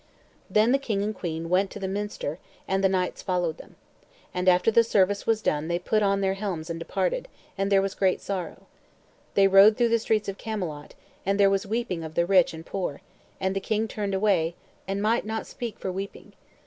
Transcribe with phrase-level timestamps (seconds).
[0.49, 3.75] Then the king and the queen went to the minster, and the knights followed them.
[4.33, 7.83] And after the service was done they put on their helms and departed, and there
[7.83, 8.65] was great sorrow.
[9.35, 12.65] They rode through the streets of Camelot, and there was weeping of the rich and
[12.65, 13.01] poor;
[13.39, 14.55] and the king turned away,
[14.87, 16.33] and might not speak for weeping.